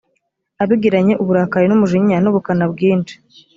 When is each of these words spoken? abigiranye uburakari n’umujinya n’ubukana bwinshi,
abigiranye 0.63 1.13
uburakari 1.21 1.65
n’umujinya 1.67 2.17
n’ubukana 2.19 2.65
bwinshi, 2.73 3.15